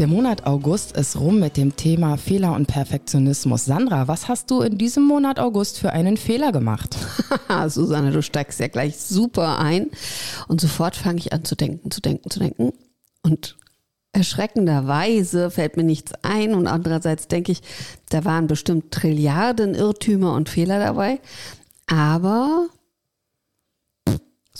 [0.00, 3.66] Der Monat August ist rum mit dem Thema Fehler und Perfektionismus.
[3.66, 6.96] Sandra, was hast du in diesem Monat August für einen Fehler gemacht?
[7.68, 9.90] Susanne, du steigst ja gleich super ein.
[10.48, 12.72] Und sofort fange ich an zu denken, zu denken, zu denken.
[13.20, 13.58] Und
[14.12, 16.54] erschreckenderweise fällt mir nichts ein.
[16.54, 17.60] Und andererseits denke ich,
[18.08, 21.20] da waren bestimmt Trilliarden Irrtümer und Fehler dabei.
[21.88, 22.68] Aber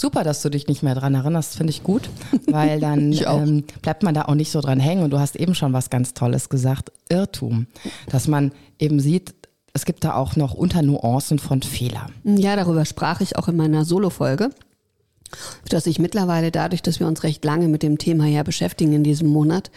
[0.01, 2.09] Super, dass du dich nicht mehr dran erinnerst, finde ich gut,
[2.47, 5.03] weil dann ähm, bleibt man da auch nicht so dran hängen.
[5.03, 7.67] Und du hast eben schon was ganz Tolles gesagt, Irrtum,
[8.09, 9.35] dass man eben sieht,
[9.75, 12.07] es gibt da auch noch Unternuancen von Fehler.
[12.25, 14.49] Ja, darüber sprach ich auch in meiner Solo-Folge,
[15.69, 19.05] dass ich mittlerweile dadurch, dass wir uns recht lange mit dem Thema ja beschäftigen in
[19.05, 19.71] diesem Monat,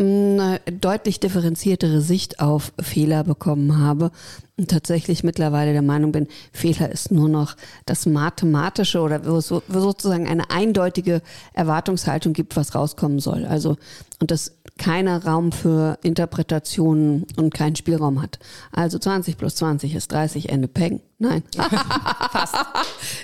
[0.00, 4.10] eine deutlich differenziertere Sicht auf Fehler bekommen habe
[4.56, 7.56] und tatsächlich mittlerweile der Meinung bin, Fehler ist nur noch
[7.86, 13.44] das mathematische oder wo es sozusagen eine eindeutige Erwartungshaltung gibt, was rauskommen soll.
[13.44, 13.76] Also
[14.20, 18.38] und das keiner Raum für Interpretationen und keinen Spielraum hat.
[18.72, 21.00] Also 20 plus 20 ist 30, Ende Peng.
[21.22, 21.42] Nein.
[22.32, 22.56] Fast.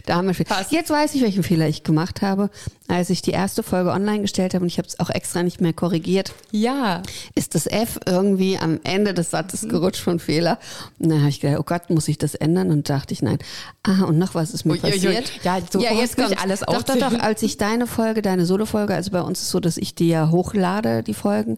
[0.04, 0.70] da haben wir Fast.
[0.70, 2.50] Jetzt weiß ich, welchen Fehler ich gemacht habe,
[2.88, 5.62] als ich die erste Folge online gestellt habe und ich habe es auch extra nicht
[5.62, 6.34] mehr korrigiert.
[6.50, 7.02] Ja.
[7.34, 9.70] Ist das F irgendwie am Ende des Satzes mhm.
[9.70, 10.58] gerutscht von Fehler?
[10.98, 12.70] Und dann habe ich gedacht, oh Gott, muss ich das ändern?
[12.70, 13.38] Und dachte ich, nein.
[13.82, 15.04] Ah, und noch was ist mir ui, passiert?
[15.04, 15.40] Ui, ui.
[15.42, 17.18] Ja, so ja jetzt kommt alles Doch, doch, doch.
[17.18, 20.08] Als ich deine Folge, deine Solo-Folge, also bei uns ist es so, dass ich die
[20.08, 21.56] ja hochlade, die Folgen.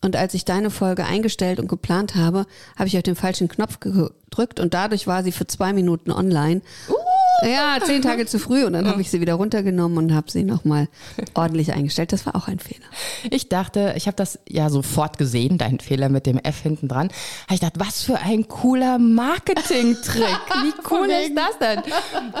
[0.00, 2.46] Und als ich deine Folge eingestellt und geplant habe,
[2.76, 6.60] habe ich auf den falschen Knopf gedrückt und dadurch war sie für zwei Minuten online.
[6.88, 7.07] Uh.
[7.42, 10.42] Ja, zehn Tage zu früh und dann habe ich sie wieder runtergenommen und habe sie
[10.42, 10.88] nochmal
[11.34, 12.12] ordentlich eingestellt.
[12.12, 12.86] Das war auch ein Fehler.
[13.30, 17.10] Ich dachte, ich habe das ja sofort gesehen, dein Fehler mit dem F hinten dran.
[17.50, 20.24] Ich gedacht, was für ein cooler Marketing-Trick.
[20.62, 21.82] Wie cool ist das denn?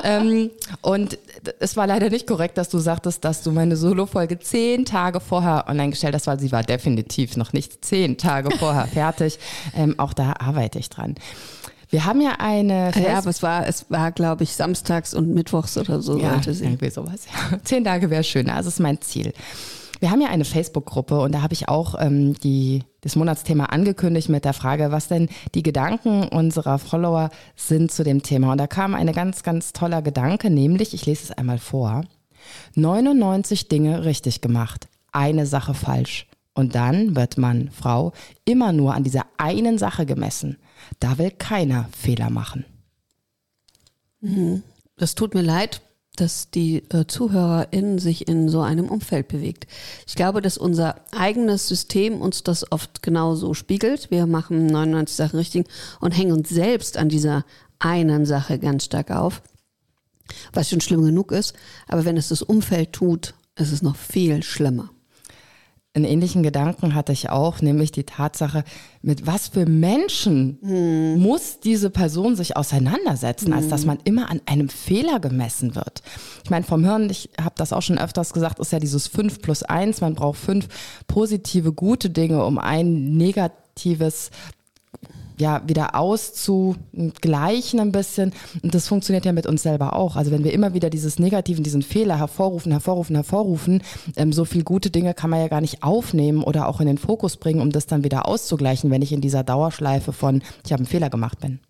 [0.02, 0.50] ähm,
[0.80, 1.18] und
[1.60, 5.66] es war leider nicht korrekt, dass du sagtest, dass du meine Solo-Folge zehn Tage vorher
[5.68, 9.38] online gestellt hast, weil sie war definitiv noch nicht zehn Tage vorher fertig.
[9.76, 11.14] Ähm, auch da arbeite ich dran.
[11.90, 12.92] Wir haben ja eine.
[12.92, 16.18] Fest ja, aber es war, es war, glaube ich, samstags und mittwochs oder so.
[16.18, 17.26] Ja, irgendwie sowas.
[17.26, 17.58] Ja.
[17.64, 18.50] Zehn Tage wäre schön.
[18.50, 19.32] Also ist mein Ziel.
[20.00, 24.28] Wir haben ja eine Facebook-Gruppe und da habe ich auch ähm, die, das Monatsthema angekündigt
[24.28, 28.52] mit der Frage, was denn die Gedanken unserer Follower sind zu dem Thema.
[28.52, 32.02] Und da kam ein ganz, ganz toller Gedanke, nämlich, ich lese es einmal vor,
[32.76, 36.26] 99 Dinge richtig gemacht, eine Sache falsch.
[36.54, 38.12] Und dann wird man, Frau,
[38.44, 40.58] immer nur an dieser einen Sache gemessen.
[41.00, 42.64] Da will keiner Fehler machen.
[44.20, 44.62] Mhm.
[44.96, 45.80] Das tut mir leid,
[46.16, 49.66] dass die äh, ZuhörerInnen sich in so einem Umfeld bewegt.
[50.06, 54.10] Ich glaube, dass unser eigenes System uns das oft genauso spiegelt.
[54.10, 55.66] Wir machen 99 Sachen richtig
[56.00, 57.44] und hängen uns selbst an dieser
[57.78, 59.42] einen Sache ganz stark auf,
[60.52, 61.54] was schon schlimm genug ist.
[61.86, 64.90] Aber wenn es das Umfeld tut, ist es noch viel schlimmer.
[65.98, 68.62] Einen ähnlichen Gedanken hatte ich auch, nämlich die Tatsache,
[69.02, 71.18] mit was für Menschen hm.
[71.20, 73.54] muss diese Person sich auseinandersetzen, hm.
[73.54, 73.88] als dass hm.
[73.88, 76.02] man immer an einem Fehler gemessen wird.
[76.44, 79.42] Ich meine, vom Hirn, ich habe das auch schon öfters gesagt, ist ja dieses 5
[79.42, 80.68] plus 1, man braucht fünf
[81.08, 84.30] positive, gute Dinge, um ein negatives
[85.38, 88.32] ja, wieder auszugleichen ein bisschen.
[88.62, 90.16] Und das funktioniert ja mit uns selber auch.
[90.16, 93.82] Also wenn wir immer wieder dieses Negativen, diesen Fehler hervorrufen, hervorrufen, hervorrufen,
[94.16, 96.98] ähm, so viel gute Dinge kann man ja gar nicht aufnehmen oder auch in den
[96.98, 100.80] Fokus bringen, um das dann wieder auszugleichen, wenn ich in dieser Dauerschleife von, ich habe
[100.80, 101.60] einen Fehler gemacht bin.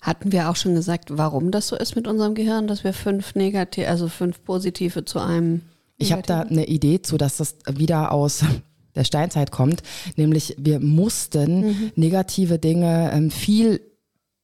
[0.00, 3.34] Hatten wir auch schon gesagt, warum das so ist mit unserem Gehirn, dass wir fünf
[3.34, 5.62] negative, also fünf positive zu einem
[5.98, 8.44] ich habe da eine Idee zu, dass das wieder aus
[8.94, 9.82] der Steinzeit kommt,
[10.16, 11.92] nämlich wir mussten mhm.
[11.96, 13.80] negative Dinge ähm, viel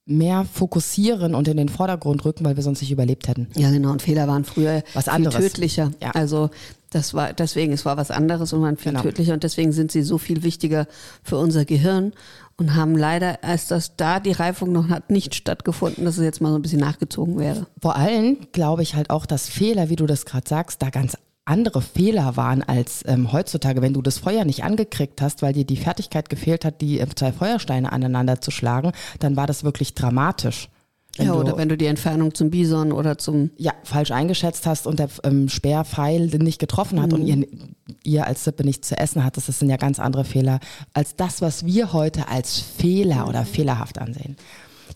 [0.09, 3.49] mehr fokussieren und in den Vordergrund rücken, weil wir sonst nicht überlebt hätten.
[3.57, 3.93] Ja, genau.
[3.93, 5.37] Und Fehler waren früher was anderes.
[5.37, 5.91] viel tödlicher.
[6.01, 6.13] Ja.
[6.13, 6.49] Also
[6.91, 9.03] das war deswegen, es war was anderes und waren viel genau.
[9.03, 10.87] tödlicher und deswegen sind sie so viel wichtiger
[11.23, 12.15] für unser Gehirn
[12.57, 16.41] und haben leider, als das da die Reifung noch hat, nicht stattgefunden, dass es jetzt
[16.41, 17.67] mal so ein bisschen nachgezogen wäre.
[17.81, 21.19] Vor allem glaube ich halt auch, dass Fehler, wie du das gerade sagst, da ganz
[21.49, 25.65] andere Fehler waren als ähm, heutzutage, wenn du das Feuer nicht angekriegt hast, weil dir
[25.65, 29.95] die Fertigkeit gefehlt hat, die äh, zwei Feuersteine aneinander zu schlagen, dann war das wirklich
[29.95, 30.69] dramatisch.
[31.17, 34.67] Wenn ja, du- oder wenn du die Entfernung zum Bison oder zum ja, falsch eingeschätzt
[34.67, 37.47] hast und der ähm, Speerpfeil den nicht getroffen hat und ihr,
[38.05, 40.61] ihr als Sippe nichts zu essen hattet, das sind ja ganz andere Fehler
[40.93, 44.37] als das, was wir heute als Fehler oder fehlerhaft ansehen.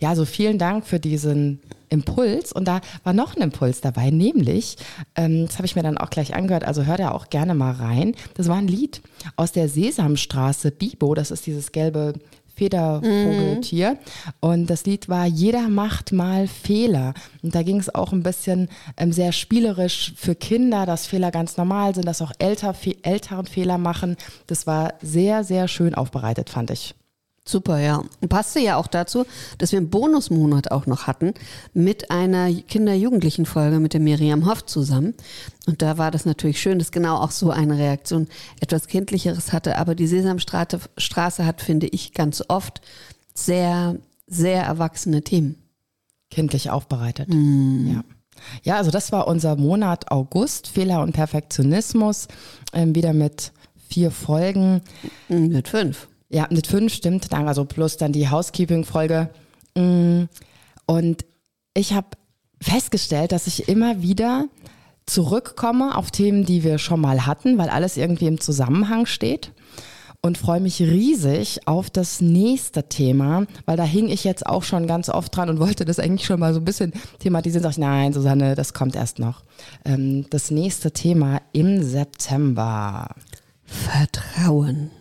[0.00, 1.60] Ja, also vielen Dank für diesen
[1.92, 2.52] Impuls.
[2.52, 4.76] Und da war noch ein Impuls dabei, nämlich,
[5.14, 7.72] ähm, das habe ich mir dann auch gleich angehört, also hört er auch gerne mal
[7.72, 8.14] rein.
[8.34, 9.02] Das war ein Lied
[9.36, 12.14] aus der Sesamstraße Bibo, das ist dieses gelbe
[12.54, 13.98] Federvogeltier.
[14.40, 17.14] Und das Lied war Jeder macht mal Fehler.
[17.42, 21.56] Und da ging es auch ein bisschen ähm, sehr spielerisch für Kinder, dass Fehler ganz
[21.56, 24.16] normal sind, dass auch älter, Fe Eltern Fehler machen.
[24.46, 26.94] Das war sehr, sehr schön aufbereitet, fand ich.
[27.44, 28.04] Super, ja.
[28.20, 29.24] Und passte ja auch dazu,
[29.58, 31.34] dass wir einen Bonusmonat auch noch hatten
[31.74, 35.14] mit einer Kinder-Jugendlichen-Folge mit der Miriam Hoff zusammen.
[35.66, 38.28] Und da war das natürlich schön, dass genau auch so eine Reaktion
[38.60, 39.76] etwas Kindlicheres hatte.
[39.78, 42.80] Aber die Sesamstraße Straße hat, finde ich, ganz oft
[43.34, 43.96] sehr,
[44.28, 45.56] sehr erwachsene Themen.
[46.30, 47.28] kindlich aufbereitet.
[47.28, 48.04] Ja.
[48.62, 52.28] ja, also das war unser Monat August, Fehler und Perfektionismus,
[52.72, 53.52] ähm, wieder mit
[53.88, 54.80] vier Folgen.
[55.28, 56.08] Mhm, Mit fünf.
[56.32, 59.28] Ja, mit fünf stimmt, dann also plus dann die Housekeeping-Folge.
[59.76, 60.22] Mm,
[60.86, 61.24] Und
[61.74, 62.08] ich habe
[62.60, 64.46] festgestellt, dass ich immer wieder
[65.06, 69.52] zurückkomme auf Themen, die wir schon mal hatten, weil alles irgendwie im Zusammenhang steht.
[70.24, 74.86] Und freue mich riesig auf das nächste Thema, weil da hing ich jetzt auch schon
[74.86, 77.64] ganz oft dran und wollte das eigentlich schon mal so ein bisschen thematisieren.
[77.64, 79.42] Sag ich, nein, Susanne, das kommt erst noch.
[79.84, 83.08] Ähm, das nächste Thema im September.
[83.64, 84.92] Vertrauen.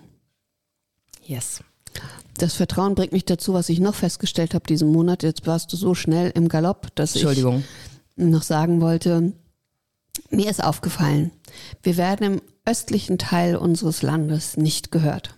[1.31, 1.63] Yes.
[2.37, 5.23] Das Vertrauen bringt mich dazu, was ich noch festgestellt habe diesen Monat.
[5.23, 7.45] Jetzt warst du so schnell im Galopp, dass ich
[8.17, 9.31] noch sagen wollte,
[10.29, 11.31] mir ist aufgefallen,
[11.83, 15.35] wir werden im östlichen Teil unseres Landes nicht gehört.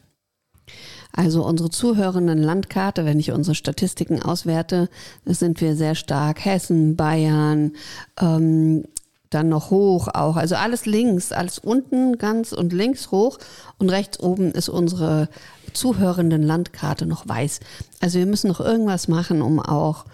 [1.11, 4.89] Also unsere zuhörenden Landkarte, wenn ich unsere Statistiken auswerte,
[5.25, 7.73] sind wir sehr stark Hessen, Bayern,
[8.19, 8.85] ähm,
[9.33, 10.35] dann noch hoch auch.
[10.35, 13.39] Also alles links, alles unten ganz und links hoch
[13.77, 15.29] und rechts oben ist unsere
[15.73, 17.59] zuhörenden Landkarte noch weiß.
[17.99, 20.05] Also wir müssen noch irgendwas machen, um auch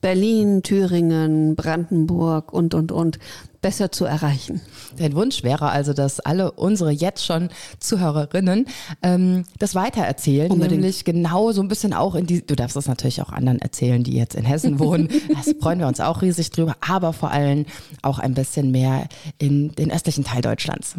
[0.00, 3.18] Berlin, Thüringen, Brandenburg und, und, und
[3.66, 4.60] besser zu erreichen.
[4.96, 7.48] Dein Wunsch wäre also, dass alle unsere jetzt schon
[7.80, 8.66] Zuhörerinnen
[9.02, 10.82] ähm, das weitererzählen, Unbedingt.
[10.82, 14.04] nämlich genau so ein bisschen auch in die, du darfst das natürlich auch anderen erzählen,
[14.04, 17.66] die jetzt in Hessen wohnen, das freuen wir uns auch riesig drüber, aber vor allem
[18.02, 19.08] auch ein bisschen mehr
[19.38, 20.94] in den östlichen Teil Deutschlands.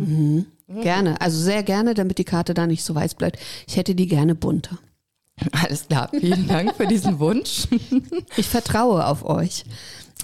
[0.81, 3.40] Gerne, also sehr gerne, damit die Karte da nicht so weiß bleibt.
[3.66, 4.78] Ich hätte die gerne bunter.
[5.64, 7.68] Alles klar, vielen Dank für diesen Wunsch.
[8.36, 9.64] Ich vertraue auf euch.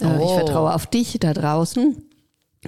[0.02, 0.34] Äh, Ich Oh.
[0.36, 1.96] vertraue auf dich da draußen,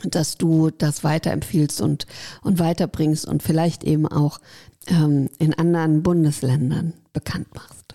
[0.04, 2.06] dass du das weiterempfiehlst und,
[2.42, 4.40] und weiterbringst und vielleicht eben auch
[4.88, 7.86] ähm, in anderen Bundesländern bekannt machst.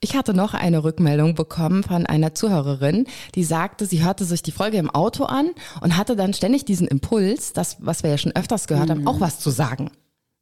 [0.00, 4.52] Ich hatte noch eine Rückmeldung bekommen von einer Zuhörerin, die sagte, sie hörte sich die
[4.52, 5.50] Folge im Auto an
[5.80, 9.20] und hatte dann ständig diesen Impuls, das, was wir ja schon öfters gehört haben, auch
[9.20, 9.90] was zu sagen.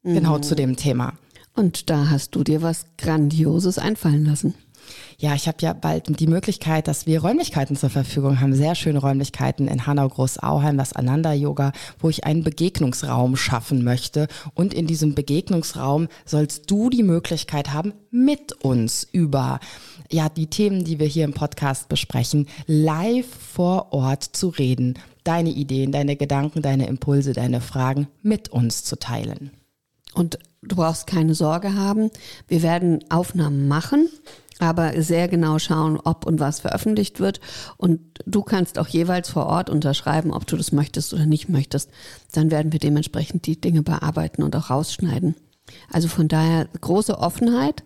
[0.03, 1.15] Genau zu dem Thema.
[1.55, 4.55] Und da hast du dir was Grandioses einfallen lassen.
[5.19, 8.55] Ja, ich habe ja bald die Möglichkeit, dass wir Räumlichkeiten zur Verfügung haben.
[8.55, 14.29] Sehr schöne Räumlichkeiten in Hanau Groß-Auheim, das Ananda Yoga, wo ich einen Begegnungsraum schaffen möchte.
[14.55, 19.61] Und in diesem Begegnungsraum sollst du die Möglichkeit haben, mit uns über
[20.11, 24.95] ja, die Themen, die wir hier im Podcast besprechen, live vor Ort zu reden.
[25.25, 29.51] Deine Ideen, deine Gedanken, deine Impulse, deine Fragen mit uns zu teilen.
[30.15, 32.11] Und du brauchst keine Sorge haben.
[32.49, 34.09] Wir werden Aufnahmen machen,
[34.59, 37.41] aber sehr genau schauen, ob und was veröffentlicht wird.
[37.77, 41.91] Und du kannst auch jeweils vor Ort unterschreiben, ob du das möchtest oder nicht möchtest.
[42.33, 45.35] Dann werden wir dementsprechend die Dinge bearbeiten und auch rausschneiden.
[45.91, 47.83] Also von daher große Offenheit.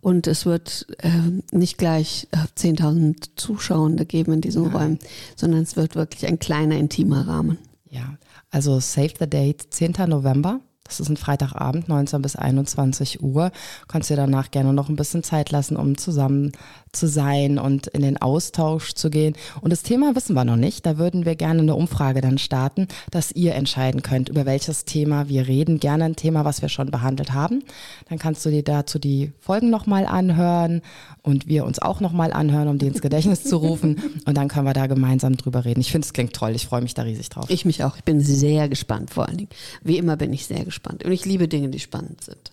[0.00, 1.10] Und es wird äh,
[1.50, 5.00] nicht gleich äh, 10.000 Zuschauende geben in diesen Räumen,
[5.34, 7.58] sondern es wird wirklich ein kleiner, intimer Rahmen.
[7.90, 8.16] Ja,
[8.50, 9.94] also Save the Date, 10.
[10.06, 10.60] November.
[10.88, 13.52] Das ist ein Freitagabend, 19 bis 21 Uhr.
[13.86, 16.52] Kannst dir danach gerne noch ein bisschen Zeit lassen, um zusammen
[16.92, 19.34] zu sein und in den Austausch zu gehen.
[19.60, 20.86] Und das Thema wissen wir noch nicht.
[20.86, 25.28] Da würden wir gerne eine Umfrage dann starten, dass ihr entscheiden könnt, über welches Thema
[25.28, 25.80] wir reden.
[25.80, 27.62] Gerne ein Thema, was wir schon behandelt haben.
[28.08, 30.80] Dann kannst du dir dazu die Folgen nochmal anhören
[31.22, 34.00] und wir uns auch nochmal anhören, um die ins Gedächtnis zu rufen.
[34.24, 35.80] Und dann können wir da gemeinsam drüber reden.
[35.80, 36.52] Ich finde, es klingt toll.
[36.54, 37.46] Ich freue mich da riesig drauf.
[37.48, 37.96] Ich mich auch.
[37.96, 39.50] Ich bin sehr gespannt vor allen Dingen.
[39.82, 40.77] Wie immer bin ich sehr gespannt.
[40.86, 42.52] Und ich liebe Dinge, die spannend sind.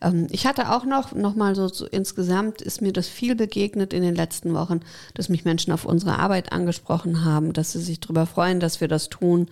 [0.00, 3.92] Ähm, ich hatte auch noch, noch mal so, so insgesamt ist mir das viel begegnet
[3.92, 4.80] in den letzten Wochen,
[5.14, 8.88] dass mich Menschen auf unsere Arbeit angesprochen haben, dass sie sich darüber freuen, dass wir
[8.88, 9.48] das tun.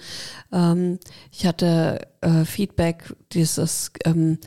[0.52, 0.98] Ähm,
[1.30, 4.38] ich hatte äh, Feedback, dieses, ähm,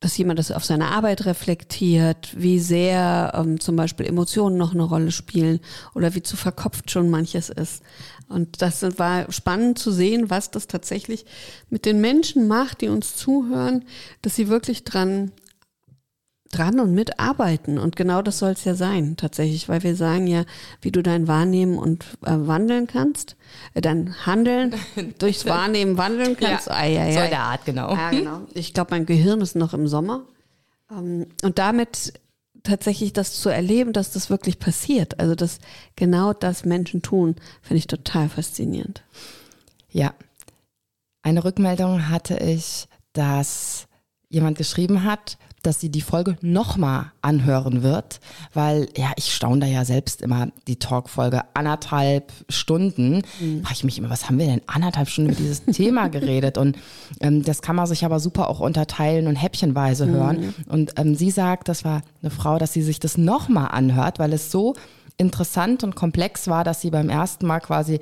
[0.00, 4.82] dass jemand das auf seine Arbeit reflektiert, wie sehr ähm, zum Beispiel Emotionen noch eine
[4.82, 5.60] Rolle spielen
[5.94, 7.82] oder wie zu verkopft schon manches ist.
[8.28, 11.26] Und das war spannend zu sehen, was das tatsächlich
[11.70, 13.84] mit den Menschen macht, die uns zuhören,
[14.22, 15.32] dass sie wirklich dran
[16.52, 17.78] dran und mitarbeiten.
[17.78, 20.44] Und genau das soll es ja sein, tatsächlich, weil wir sagen ja,
[20.80, 23.36] wie du dein Wahrnehmen und äh, wandeln kannst,
[23.74, 24.74] äh, dein Handeln
[25.18, 26.68] durchs Wahrnehmen wandeln kannst.
[26.68, 27.12] Ja, ai, ai, ai.
[27.12, 27.94] So der Art, genau.
[27.94, 28.40] Ja, genau.
[28.54, 30.24] Ich glaube, mein Gehirn ist noch im Sommer.
[30.90, 32.14] Ähm, und damit
[32.66, 35.58] tatsächlich das zu erleben, dass das wirklich passiert, also dass
[35.96, 39.02] genau das Menschen tun, finde ich total faszinierend.
[39.90, 40.14] Ja.
[41.22, 43.86] Eine Rückmeldung hatte ich, dass
[44.28, 48.20] jemand geschrieben hat, dass sie die Folge nochmal anhören wird,
[48.54, 53.22] weil ja, ich staune da ja selbst immer die Talkfolge anderthalb Stunden.
[53.40, 53.62] Mhm.
[53.62, 56.56] Frage ich mich immer, was haben wir denn anderthalb Stunden über dieses Thema geredet?
[56.56, 56.76] Und
[57.20, 60.10] ähm, das kann man sich aber super auch unterteilen und häppchenweise mhm.
[60.12, 60.54] hören.
[60.68, 64.32] Und ähm, sie sagt, das war eine Frau, dass sie sich das nochmal anhört, weil
[64.32, 64.74] es so
[65.18, 68.00] interessant und komplex war, dass sie beim ersten Mal quasi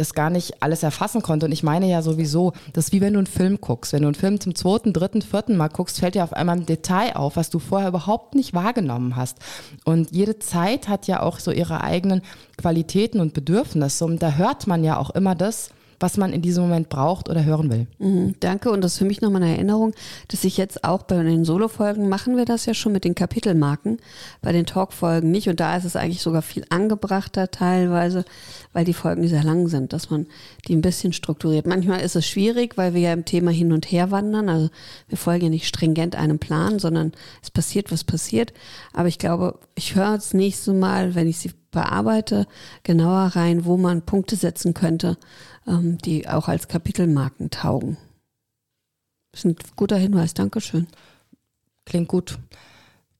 [0.00, 1.46] das gar nicht alles erfassen konnte.
[1.46, 3.92] Und ich meine ja sowieso, das ist wie wenn du einen Film guckst.
[3.92, 6.66] Wenn du einen Film zum zweiten, dritten, vierten Mal guckst, fällt dir auf einmal ein
[6.66, 9.38] Detail auf, was du vorher überhaupt nicht wahrgenommen hast.
[9.84, 12.22] Und jede Zeit hat ja auch so ihre eigenen
[12.56, 14.04] Qualitäten und Bedürfnisse.
[14.04, 17.44] Und da hört man ja auch immer das, was man in diesem Moment braucht oder
[17.44, 17.86] hören will.
[17.98, 19.92] Mhm, danke und das ist für mich nochmal eine Erinnerung,
[20.28, 23.98] dass ich jetzt auch bei den Solo-Folgen machen wir das ja schon mit den Kapitelmarken,
[24.40, 28.24] bei den Talk-Folgen nicht und da ist es eigentlich sogar viel angebrachter teilweise,
[28.72, 30.26] weil die Folgen sehr lang sind, dass man
[30.66, 31.66] die ein bisschen strukturiert.
[31.66, 34.70] Manchmal ist es schwierig, weil wir ja im Thema hin und her wandern, also
[35.08, 38.54] wir folgen ja nicht stringent einem Plan, sondern es passiert, was passiert,
[38.94, 42.46] aber ich glaube, ich höre das nächste Mal, wenn ich sie bearbeite,
[42.82, 45.16] genauer rein, wo man Punkte setzen könnte,
[45.66, 47.96] ähm, die auch als Kapitelmarken taugen.
[49.32, 50.88] Das ist ein guter Hinweis, Dankeschön.
[51.84, 52.38] Klingt gut.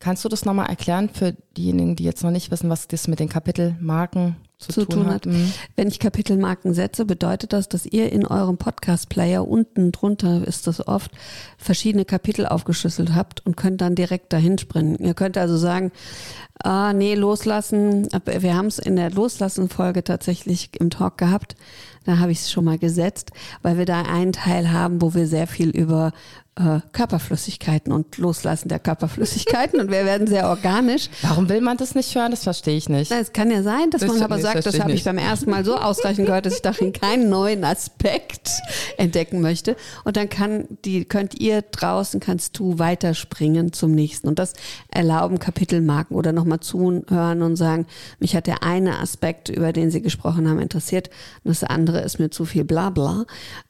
[0.01, 3.21] Kannst du das nochmal erklären für diejenigen, die jetzt noch nicht wissen, was das mit
[3.21, 5.27] den Kapitelmarken zu, zu tun, tun, hat?
[5.27, 5.53] Mhm.
[5.77, 10.89] Wenn ich Kapitelmarken setze, bedeutet das, dass ihr in eurem Podcast-Player unten drunter ist das
[10.89, 11.11] oft
[11.59, 14.97] verschiedene Kapitel aufgeschlüsselt habt und könnt dann direkt dahin springen.
[14.99, 15.93] Ihr könnt also sagen,
[16.65, 18.09] ah, nee, loslassen.
[18.25, 21.57] Wir haben es in der Loslassen-Folge tatsächlich im Talk gehabt.
[22.05, 23.31] Da habe ich es schon mal gesetzt,
[23.63, 26.13] weil wir da einen Teil haben, wo wir sehr viel über
[26.61, 31.09] äh, Körperflüssigkeiten und Loslassen der Körperflüssigkeiten und wir werden sehr organisch.
[31.23, 32.33] Warum will man das nicht hören?
[32.33, 33.11] Das verstehe ich nicht.
[33.11, 35.51] Es kann ja sein, dass das man aber sagt, das, das habe ich beim ersten
[35.51, 38.51] Mal so ausreichend gehört, dass ich darin keinen neuen Aspekt
[38.97, 39.77] entdecken möchte.
[40.05, 44.29] Und dann kann die, könnt ihr draußen, kannst du weiterspringen zum nächsten.
[44.29, 44.55] Und das
[44.89, 47.87] erlauben Kapitelmarken oder nochmal zuhören und sagen,
[48.19, 51.11] mich hat der eine Aspekt, über den Sie gesprochen haben, interessiert
[51.45, 53.27] und das andere ist mir zu viel Blabla.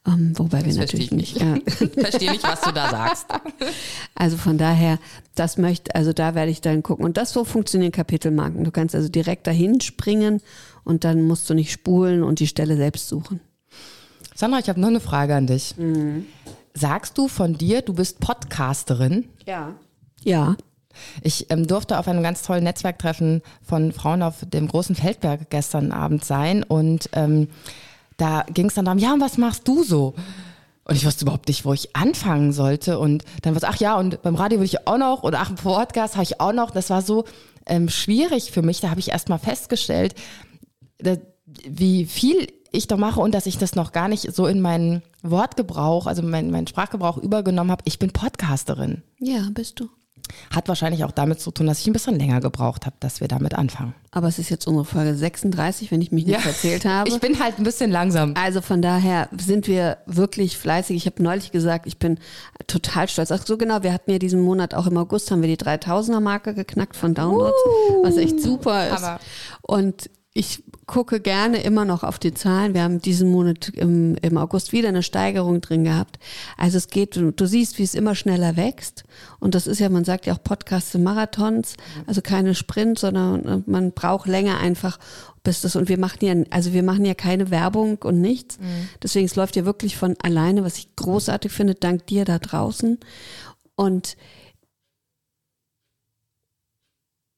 [0.07, 1.41] Ähm, wobei das wir natürlich nicht.
[1.41, 1.81] nicht.
[1.81, 1.89] Ja.
[2.01, 3.27] verstehe nicht, was du da sagst.
[4.15, 4.99] Also von daher,
[5.35, 7.05] das möchte, also da werde ich dann gucken.
[7.05, 8.65] Und das so funktionieren Kapitelmarken.
[8.65, 10.41] Du kannst also direkt dahin springen
[10.85, 13.41] und dann musst du nicht spulen und die Stelle selbst suchen.
[14.35, 15.77] Sandra, ich habe noch eine Frage an dich.
[15.77, 16.27] Mhm.
[16.73, 19.29] Sagst du von dir, du bist Podcasterin?
[19.47, 19.75] Ja.
[20.23, 20.57] Ja.
[21.23, 25.93] Ich ähm, durfte auf einem ganz tollen Netzwerktreffen von Frauen auf dem großen Feldberg gestern
[25.93, 27.49] Abend sein und ähm,
[28.21, 30.15] da ging es dann darum, ja, und was machst du so?
[30.85, 32.99] Und ich wusste überhaupt nicht, wo ich anfangen sollte.
[32.99, 35.51] Und dann war es, ach ja, und beim Radio will ich auch noch, oder ach,
[35.51, 36.71] im Podcast habe ich auch noch.
[36.71, 37.25] Das war so
[37.65, 38.81] ähm, schwierig für mich.
[38.81, 40.15] Da habe ich erst mal festgestellt,
[40.99, 41.19] dass,
[41.67, 45.03] wie viel ich doch mache und dass ich das noch gar nicht so in meinen
[45.23, 47.83] Wortgebrauch, also meinen mein Sprachgebrauch übergenommen habe.
[47.87, 49.03] Ich bin Podcasterin.
[49.19, 49.89] Ja, bist du.
[50.55, 53.29] Hat wahrscheinlich auch damit zu tun, dass ich ein bisschen länger gebraucht habe, dass wir
[53.29, 53.95] damit anfangen.
[54.13, 56.47] Aber es ist jetzt unsere Folge 36, wenn ich mich nicht ja.
[56.47, 57.09] erzählt habe.
[57.09, 58.35] Ich bin halt ein bisschen langsam.
[58.37, 60.97] Also von daher sind wir wirklich fleißig.
[60.97, 62.19] Ich habe neulich gesagt, ich bin
[62.67, 63.31] total stolz.
[63.31, 66.21] Ach so genau, wir hatten ja diesen Monat auch im August haben wir die 3000er
[66.21, 69.05] Marke geknackt von Downloads, uh, was echt super ist.
[69.05, 69.21] Aber
[69.63, 72.73] Und ich gucke gerne immer noch auf die Zahlen.
[72.73, 76.21] Wir haben diesen Monat im, im August wieder eine Steigerung drin gehabt.
[76.57, 79.03] Also es geht, du siehst, wie es immer schneller wächst.
[79.41, 81.75] Und das ist ja, man sagt ja auch Podcasts sind Marathons,
[82.07, 85.01] also keine Sprint, sondern äh, man braucht länger einfach,
[85.43, 88.59] bis das, und wir machen ja, also wir machen ja keine Werbung und nichts.
[88.59, 88.89] Mhm.
[89.03, 93.01] Deswegen, es läuft ja wirklich von alleine, was ich großartig finde, dank dir da draußen.
[93.75, 94.17] Und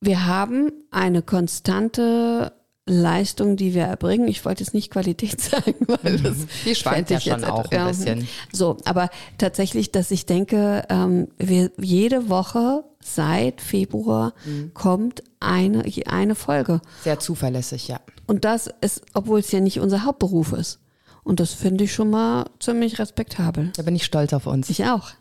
[0.01, 2.53] wir haben eine konstante
[2.87, 4.27] Leistung, die wir erbringen.
[4.27, 8.29] Ich wollte jetzt nicht Qualität sagen, weil das die schwankt ja schon auch ein bisschen.
[8.53, 9.09] So, aber
[9.39, 14.73] tatsächlich, dass ich denke, ähm, wir jede Woche seit Februar mhm.
[14.75, 16.81] kommt eine eine Folge.
[17.03, 18.01] Sehr zuverlässig, ja.
[18.27, 20.79] Und das ist, obwohl es ja nicht unser Hauptberuf ist.
[21.25, 23.71] Und das finde ich schon mal ziemlich respektabel.
[23.77, 24.71] Da bin ich stolz auf uns.
[24.71, 25.12] Ich auch.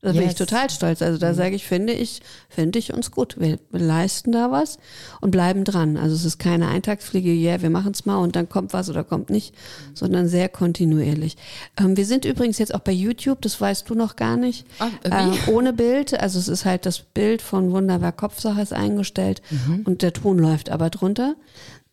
[0.00, 0.18] Da yes.
[0.18, 1.02] bin ich total stolz.
[1.02, 1.34] Also da mhm.
[1.34, 3.34] sage ich, finde ich, finde ich uns gut.
[3.38, 4.78] Wir, wir, leisten da was
[5.20, 5.96] und bleiben dran.
[5.96, 8.88] Also es ist keine Eintagsfliege, ja, yeah, wir machen es mal und dann kommt was
[8.88, 9.96] oder kommt nicht, mhm.
[9.96, 11.36] sondern sehr kontinuierlich.
[11.76, 14.66] Ähm, wir sind übrigens jetzt auch bei YouTube, das weißt du noch gar nicht.
[14.78, 16.18] Ach, äh, ohne Bild.
[16.18, 19.82] Also es ist halt das Bild von Wunderwerk Kopfsache ist eingestellt mhm.
[19.84, 21.34] und der Ton läuft aber drunter.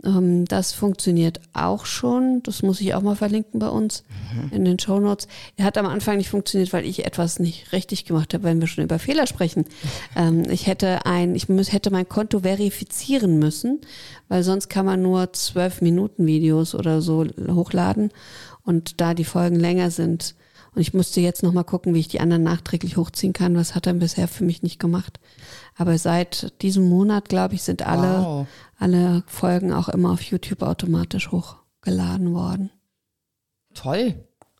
[0.05, 2.41] Ähm, das funktioniert auch schon.
[2.43, 4.55] Das muss ich auch mal verlinken bei uns mhm.
[4.55, 5.27] in den Show Notes.
[5.57, 8.67] Er hat am Anfang nicht funktioniert, weil ich etwas nicht richtig gemacht habe, wenn wir
[8.67, 9.65] schon über Fehler sprechen.
[10.15, 13.81] ähm, ich hätte ein, ich muss, hätte mein Konto verifizieren müssen,
[14.27, 18.11] weil sonst kann man nur zwölf Minuten Videos oder so hochladen.
[18.63, 20.35] Und da die Folgen länger sind,
[20.75, 23.55] und ich musste jetzt nochmal gucken, wie ich die anderen nachträglich hochziehen kann.
[23.55, 25.19] Was hat er bisher für mich nicht gemacht.
[25.75, 28.47] Aber seit diesem Monat, glaube ich, sind alle, wow.
[28.77, 32.71] alle Folgen auch immer auf YouTube automatisch hochgeladen worden.
[33.73, 34.15] Toll.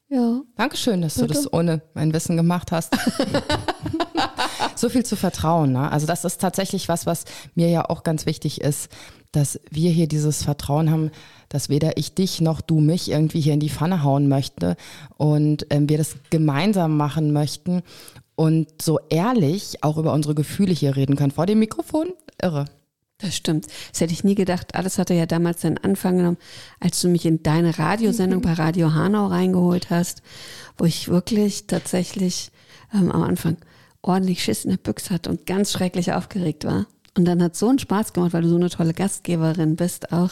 [0.07, 0.41] Ja.
[0.55, 1.27] Dankeschön, dass Bitte?
[1.27, 2.95] du das ohne mein Wissen gemacht hast.
[4.85, 5.71] so viel zu vertrauen.
[5.71, 5.91] Ne?
[5.91, 7.25] Also das ist tatsächlich was, was
[7.55, 8.89] mir ja auch ganz wichtig ist,
[9.31, 11.09] dass wir hier dieses Vertrauen haben,
[11.49, 14.77] dass weder ich dich noch du mich irgendwie hier in die Pfanne hauen möchte
[15.17, 17.81] und ähm, wir das gemeinsam machen möchten
[18.35, 22.09] und so ehrlich auch über unsere Gefühle hier reden können vor dem Mikrofon.
[22.39, 22.65] Irre.
[23.17, 23.65] Das stimmt.
[23.91, 24.75] Das hätte ich nie gedacht.
[24.75, 26.37] Alles hatte ja damals seinen Anfang genommen,
[26.79, 30.21] als du mich in deine Radiosendung bei Radio Hanau reingeholt hast,
[30.77, 32.51] wo ich wirklich tatsächlich
[32.93, 33.57] ähm, am Anfang
[34.05, 36.85] ordentlich Schiss in der Büchse hatte und ganz schrecklich aufgeregt war.
[37.17, 40.31] Und dann hat so einen Spaß gemacht, weil du so eine tolle Gastgeberin bist auch,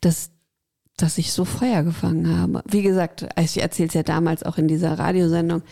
[0.00, 0.30] dass
[0.96, 2.62] dass ich so Feuer gefangen habe.
[2.66, 5.62] Wie gesagt, ich erzähle es ja damals auch in dieser Radiosendung,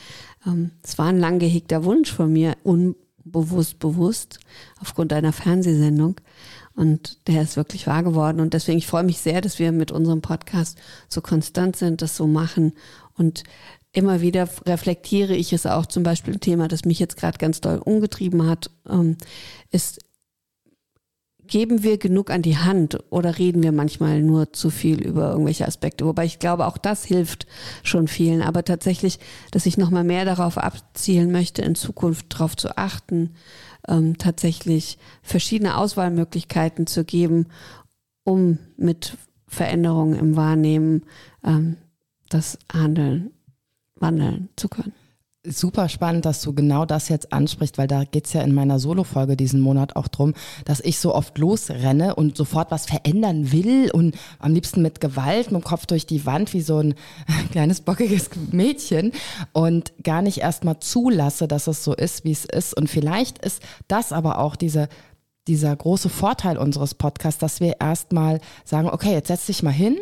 [0.46, 4.38] ähm, es war ein lang gehegter Wunsch von mir, unbewusst, bewusst,
[4.80, 6.16] aufgrund einer Fernsehsendung.
[6.76, 8.40] Und der ist wirklich wahr geworden.
[8.40, 10.76] Und deswegen, ich freue mich sehr, dass wir mit unserem Podcast
[11.08, 12.72] so konstant sind, das so machen.
[13.16, 13.44] Und
[13.94, 15.86] immer wieder reflektiere ich es auch.
[15.86, 19.16] Zum Beispiel ein Thema, das mich jetzt gerade ganz doll umgetrieben hat, ähm,
[19.70, 20.00] ist
[21.46, 25.66] geben wir genug an die Hand oder reden wir manchmal nur zu viel über irgendwelche
[25.66, 26.06] Aspekte?
[26.06, 27.46] Wobei ich glaube, auch das hilft
[27.82, 28.42] schon vielen.
[28.42, 29.18] Aber tatsächlich,
[29.50, 33.34] dass ich nochmal mehr darauf abzielen möchte, in Zukunft darauf zu achten,
[33.86, 37.48] ähm, tatsächlich verschiedene Auswahlmöglichkeiten zu geben,
[38.24, 41.04] um mit Veränderungen im Wahrnehmen
[41.44, 41.76] ähm,
[42.30, 43.34] das Handeln
[43.96, 44.92] wandeln zu können.
[45.46, 49.37] Super spannend, dass du genau das jetzt ansprichst, weil da geht's ja in meiner Solo-Folge
[49.37, 50.33] diesen Monat auch drum,
[50.64, 55.52] dass ich so oft losrenne und sofort was verändern will und am liebsten mit Gewalt,
[55.52, 56.94] mit dem Kopf durch die Wand wie so ein
[57.52, 59.12] kleines bockiges Mädchen
[59.52, 62.74] und gar nicht erstmal zulasse, dass es so ist, wie es ist.
[62.74, 64.88] Und vielleicht ist das aber auch diese
[65.46, 69.98] dieser große Vorteil unseres Podcasts, dass wir erstmal sagen, okay, jetzt setz dich mal hin,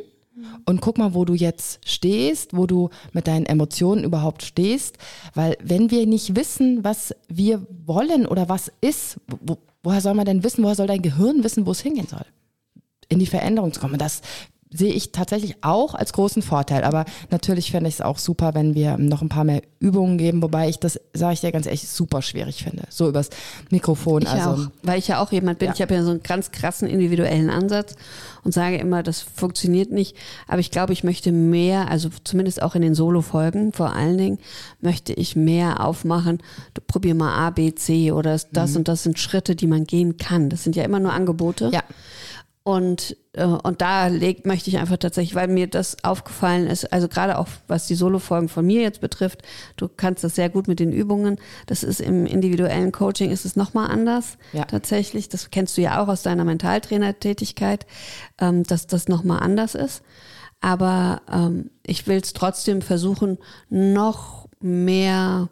[0.67, 4.99] und guck mal, wo du jetzt stehst, wo du mit deinen Emotionen überhaupt stehst.
[5.35, 10.27] Weil wenn wir nicht wissen, was wir wollen oder was ist, wo, woher soll man
[10.27, 12.25] denn wissen, woher soll dein Gehirn wissen, wo es hingehen soll?
[13.09, 13.99] In die Veränderung zu kommen.
[13.99, 14.23] Das
[14.73, 16.85] sehe ich tatsächlich auch als großen Vorteil.
[16.85, 20.43] Aber natürlich fände ich es auch super, wenn wir noch ein paar mehr Übungen geben,
[20.43, 22.85] wobei ich das, sage ich dir ganz ehrlich, super schwierig finde.
[22.89, 23.31] So übers
[23.71, 24.23] Mikrofon.
[24.23, 25.75] Ich also, auch, weil ich ja auch jemand bin, ja.
[25.75, 27.97] ich habe ja so einen ganz krassen individuellen Ansatz
[28.45, 30.17] und sage immer, das funktioniert nicht.
[30.49, 34.39] Aber ich glaube, ich möchte mehr, also zumindest auch in den Solo-Folgen vor allen Dingen,
[34.81, 36.39] möchte ich mehr aufmachen.
[36.75, 38.77] Du probier mal A, B, C oder das mhm.
[38.79, 40.51] und das sind Schritte, die man gehen kann.
[40.51, 41.71] Das sind ja immer nur Angebote.
[41.73, 41.83] Ja.
[42.65, 47.09] Und, äh, und da legt, möchte ich einfach tatsächlich, weil mir das aufgefallen ist, also
[47.09, 49.43] gerade auch was die Solo-Folgen von mir jetzt betrifft,
[49.77, 51.39] du kannst das sehr gut mit den Übungen.
[51.67, 54.65] Das ist im individuellen Coaching ist es nochmal anders ja.
[54.65, 55.29] tatsächlich.
[55.29, 57.85] Das kennst du ja auch aus deiner Mentaltrainer-Tätigkeit,
[58.41, 60.03] ähm, dass das nochmal anders ist.
[60.61, 65.49] Aber ähm, ich will es trotzdem versuchen, noch mehr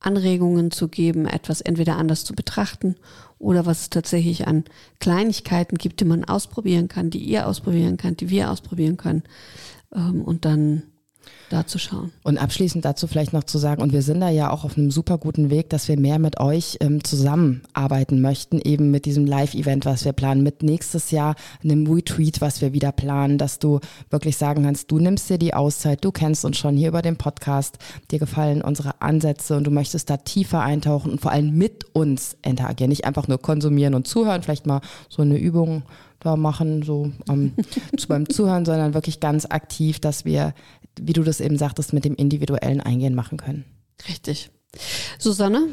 [0.00, 2.96] Anregungen zu geben, etwas entweder anders zu betrachten
[3.38, 4.64] oder was es tatsächlich an
[5.00, 9.22] Kleinigkeiten gibt, die man ausprobieren kann, die ihr ausprobieren könnt, die wir ausprobieren können.
[9.94, 10.82] Ähm, und dann
[11.50, 12.12] da zu schauen.
[12.22, 14.90] Und abschließend dazu vielleicht noch zu sagen, und wir sind da ja auch auf einem
[14.90, 19.84] super guten Weg, dass wir mehr mit euch ähm, zusammenarbeiten möchten, eben mit diesem Live-Event,
[19.84, 24.36] was wir planen, mit nächstes Jahr einem Retweet, was wir wieder planen, dass du wirklich
[24.36, 27.78] sagen kannst, du nimmst dir die Auszeit, du kennst uns schon hier über den Podcast,
[28.10, 32.36] dir gefallen unsere Ansätze und du möchtest da tiefer eintauchen und vor allem mit uns
[32.42, 35.84] interagieren, nicht einfach nur konsumieren und zuhören, vielleicht mal so eine Übung
[36.20, 37.52] da machen, so ähm,
[37.96, 40.54] zu, beim Zuhören, sondern wirklich ganz aktiv, dass wir,
[41.00, 43.64] wie du das eben sagtest, mit dem individuellen Eingehen machen können.
[44.08, 44.50] Richtig.
[45.18, 45.68] Susanne,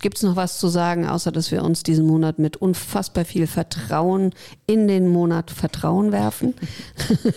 [0.00, 3.46] gibt es noch was zu sagen, außer dass wir uns diesen Monat mit unfassbar viel
[3.46, 4.32] Vertrauen
[4.66, 6.54] in den Monat Vertrauen werfen?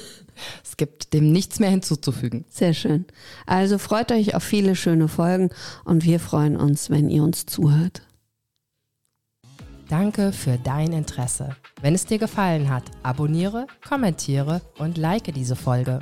[0.64, 2.46] Es gibt dem nichts mehr hinzuzufügen.
[2.48, 3.06] Sehr schön.
[3.48, 5.50] Also freut euch auf viele schöne Folgen
[5.84, 8.04] und wir freuen uns, wenn ihr uns zuhört.
[9.90, 11.56] Danke für dein Interesse.
[11.82, 16.02] Wenn es dir gefallen hat, abonniere, kommentiere und like diese Folge.